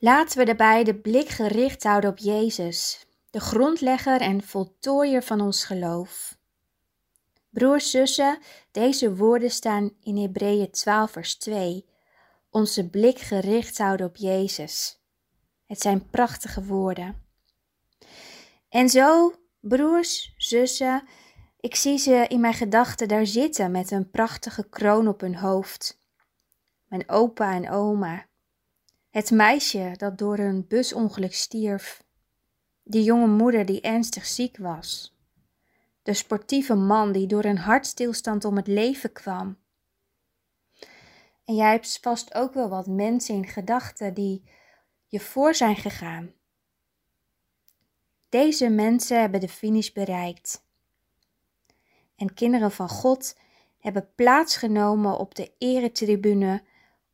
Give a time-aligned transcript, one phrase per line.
[0.00, 5.64] Laten we daarbij de blik gericht houden op Jezus, de grondlegger en voltooier van ons
[5.64, 6.38] geloof.
[7.50, 8.38] Broers, zussen,
[8.70, 11.86] deze woorden staan in Hebreeën 12, vers 2.
[12.50, 15.02] Onze blik gericht houden op Jezus.
[15.66, 17.26] Het zijn prachtige woorden.
[18.68, 21.02] En zo, broers, zussen,
[21.60, 25.98] ik zie ze in mijn gedachten daar zitten met een prachtige kroon op hun hoofd.
[26.88, 28.27] Mijn opa en oma.
[29.10, 32.02] Het meisje dat door een busongeluk stierf.
[32.82, 35.16] De jonge moeder die ernstig ziek was.
[36.02, 39.58] De sportieve man die door een hartstilstand om het leven kwam.
[41.44, 44.44] En jij hebt vast ook wel wat mensen in gedachten die
[45.06, 46.32] je voor zijn gegaan.
[48.28, 50.66] Deze mensen hebben de finish bereikt.
[52.16, 53.36] En kinderen van God
[53.78, 56.62] hebben plaatsgenomen op de eretribune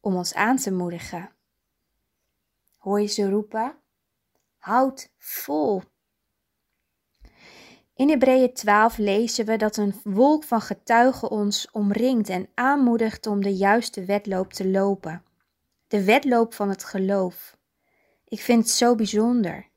[0.01, 1.34] om ons aan te moedigen.
[2.85, 3.77] Hoor je ze roepen?
[4.59, 5.83] Houd vol.
[7.95, 13.43] In Hebreeën 12 lezen we dat een wolk van getuigen ons omringt en aanmoedigt om
[13.43, 15.23] de juiste wedloop te lopen.
[15.89, 17.57] De wedloop van het geloof.
[18.25, 19.69] Ik vind het zo bijzonder.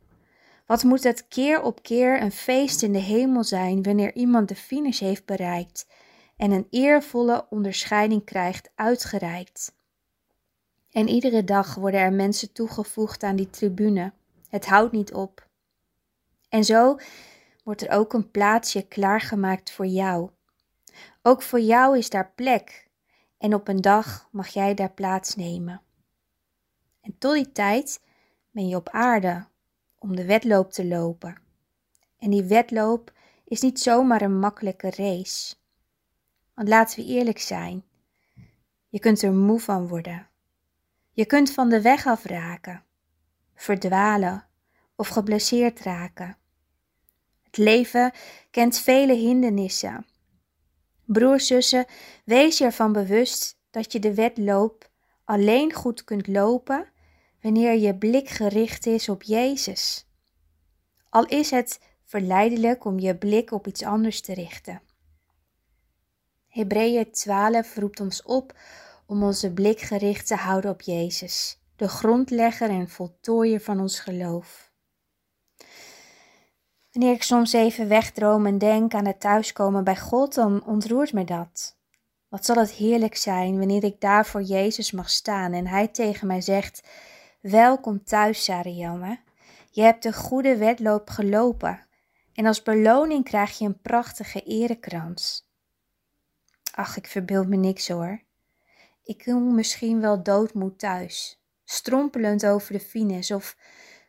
[0.65, 4.55] Wat moet het keer op keer een feest in de hemel zijn wanneer iemand de
[4.55, 5.87] finish heeft bereikt
[6.37, 9.76] en een eervolle onderscheiding krijgt uitgereikt.
[10.97, 14.13] En iedere dag worden er mensen toegevoegd aan die tribune.
[14.49, 15.47] Het houdt niet op.
[16.49, 16.97] En zo
[17.63, 20.29] wordt er ook een plaatsje klaargemaakt voor jou.
[21.21, 22.89] Ook voor jou is daar plek
[23.37, 25.81] en op een dag mag jij daar plaatsnemen.
[27.01, 28.01] En tot die tijd
[28.51, 29.45] ben je op aarde
[29.99, 31.37] om de wedloop te lopen.
[32.19, 33.13] En die wedloop
[33.45, 35.55] is niet zomaar een makkelijke race.
[36.53, 37.83] Want laten we eerlijk zijn,
[38.87, 40.27] je kunt er moe van worden.
[41.17, 42.83] Je kunt van de weg afraken,
[43.55, 44.47] verdwalen
[44.95, 46.37] of geblesseerd raken.
[47.43, 48.11] Het leven
[48.51, 50.05] kent vele hindernissen.
[51.05, 51.85] Broers, zussen,
[52.25, 54.89] wees je ervan bewust dat je de wedloop
[55.23, 56.89] alleen goed kunt lopen
[57.41, 60.07] wanneer je blik gericht is op Jezus.
[61.09, 64.81] Al is het verleidelijk om je blik op iets anders te richten.
[66.47, 68.53] Hebreeën 12 roept ons op
[69.07, 74.71] om onze blik gericht te houden op Jezus, de grondlegger en voltooier van ons geloof.
[76.91, 81.23] Wanneer ik soms even wegdroom en denk aan het thuiskomen bij God, dan ontroert me
[81.23, 81.77] dat.
[82.27, 86.27] Wat zal het heerlijk zijn wanneer ik daar voor Jezus mag staan en Hij tegen
[86.27, 86.87] mij zegt:
[87.41, 89.19] Welkom thuis, Sarianne.
[89.71, 91.87] Je hebt de goede wedloop gelopen
[92.33, 95.49] en als beloning krijg je een prachtige erekrans.
[96.71, 98.25] Ach, ik verbeeld me niks hoor.
[99.07, 103.57] Ik kom misschien wel doodmoed thuis, strompelend over de fines, of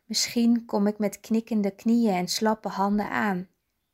[0.04, 3.48] misschien kom ik met knikkende knieën en slappe handen aan,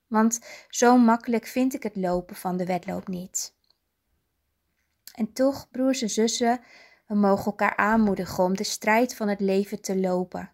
[0.07, 3.55] want zo makkelijk vind ik het lopen van de wedloop niet.
[5.15, 6.61] En toch, broers en zussen,
[7.07, 10.53] we mogen elkaar aanmoedigen om de strijd van het leven te lopen.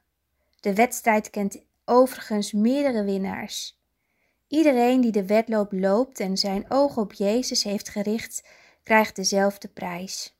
[0.60, 3.80] De wedstrijd kent overigens meerdere winnaars.
[4.48, 8.44] Iedereen die de wedloop loopt en zijn ogen op Jezus heeft gericht,
[8.82, 10.38] krijgt dezelfde prijs.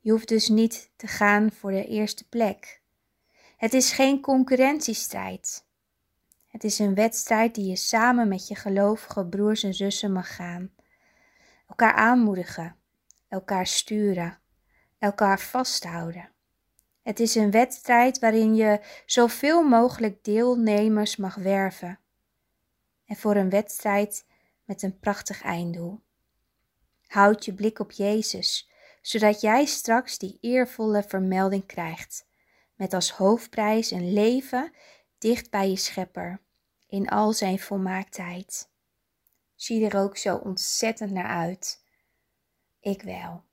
[0.00, 2.82] Je hoeft dus niet te gaan voor de eerste plek.
[3.56, 5.66] Het is geen concurrentiestrijd.
[6.46, 10.70] Het is een wedstrijd die je samen met je gelovige broers en zussen mag gaan.
[11.68, 12.76] Elkaar aanmoedigen,
[13.28, 14.38] elkaar sturen,
[14.98, 16.30] elkaar vasthouden.
[17.02, 21.98] Het is een wedstrijd waarin je zoveel mogelijk deelnemers mag werven.
[23.06, 24.26] En voor een wedstrijd
[24.64, 26.00] met een prachtig einddoel.
[27.06, 28.67] Houd je blik op Jezus,
[29.08, 32.26] zodat jij straks die eervolle vermelding krijgt,
[32.74, 34.72] met als hoofdprijs een leven
[35.18, 36.40] dicht bij je schepper,
[36.86, 38.70] in al zijn volmaaktheid.
[39.54, 41.84] Zie er ook zo ontzettend naar uit.
[42.80, 43.47] Ik wel.